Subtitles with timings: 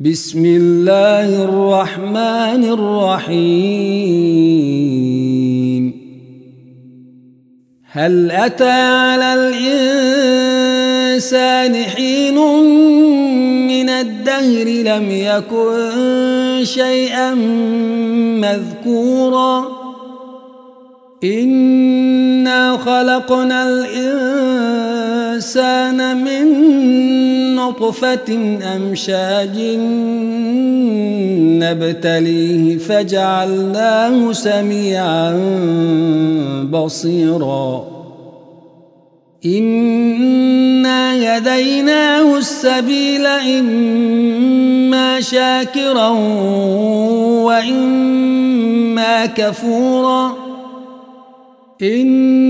[0.00, 3.38] بسم الله الرحمن الرحيم.
[7.92, 9.34] هل أتى على
[11.10, 12.38] الإنسان حين
[13.66, 17.34] من الدهر لم يكن شيئا
[18.38, 19.66] مذكورا؟
[21.24, 25.44] إنا خلقنا الإنسان
[26.24, 26.46] من
[27.68, 29.56] نطفة أمشاج
[31.62, 35.40] نبتليه فجعلناه سميعا
[36.72, 37.84] بصيرا.
[39.46, 46.08] إنا يديناه السبيل إما شاكرا
[47.48, 50.32] وإما كفورا.
[51.82, 52.48] إنا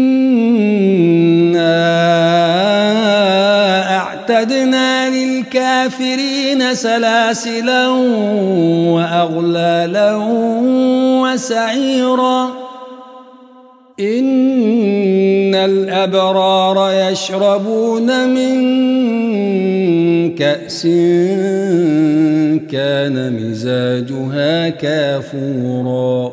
[3.97, 4.68] أعتدنا
[5.89, 7.89] للكافرين سلاسلا
[8.89, 10.17] وأغلالا
[11.23, 12.45] وسعيرا.
[14.01, 18.59] إن الأبرار يشربون من
[20.35, 20.83] كأس
[22.73, 26.33] كان مزاجها كافورا.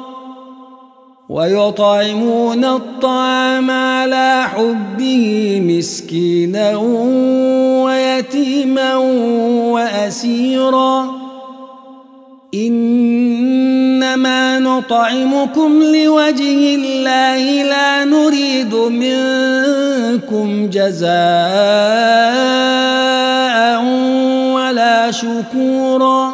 [1.31, 6.77] ويطعمون الطعام على حبه مسكينا
[7.85, 8.95] ويتيما
[9.71, 11.21] وأسيرا.
[12.53, 21.11] إنما نطعمكم لوجه الله لا نريد منكم جزاء
[24.55, 26.33] ولا شكورا.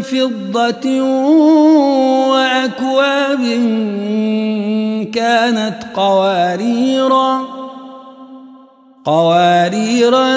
[0.00, 1.02] فضة
[2.30, 3.40] وأكواب
[5.14, 7.42] كانت قواريرا
[9.04, 10.34] قواريرا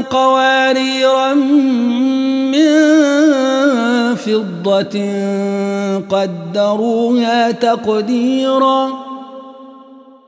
[0.00, 1.34] قواريرا
[2.54, 2.66] من
[4.14, 4.96] فضة
[6.10, 9.05] قدروها تقديرا.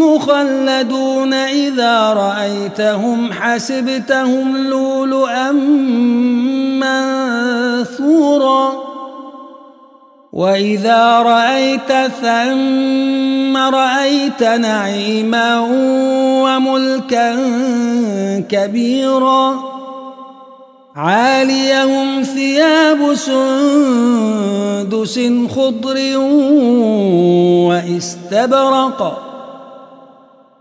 [0.00, 5.52] مخلدون إذا رأيتهم حسبتهم لؤلؤا
[7.82, 8.72] منثورا
[10.32, 15.60] وإذا رأيت ثم رأيت نعيما
[16.42, 17.36] وملكا
[18.48, 19.70] كبيرا
[20.96, 24.40] عاليهم ثياب سندس
[25.54, 26.16] خضر
[27.68, 29.29] وإستبرق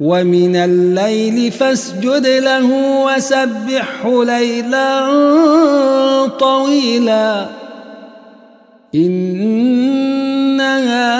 [0.00, 2.66] ومن الليل فاسجد له
[3.06, 5.06] وسبحه ليلا
[6.26, 7.46] طويلا.
[8.94, 11.14] إن هؤلاء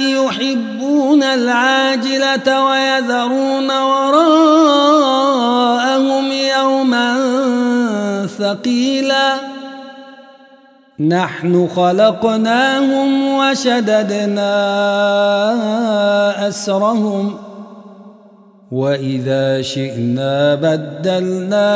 [0.00, 4.72] يحبون العاجلة ويذرون وراءهم
[6.32, 7.16] يوما
[8.38, 9.59] ثقيلا.
[11.00, 14.48] نحن خلقناهم وشددنا
[16.48, 17.36] أسرهم
[18.72, 21.68] وإذا شئنا بدلنا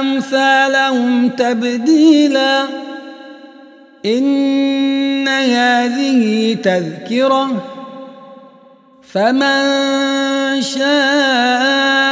[0.00, 2.62] أمثالهم تبديلا.
[4.06, 7.48] إن هذه تذكرة
[9.02, 9.62] فمن
[10.62, 12.11] شاء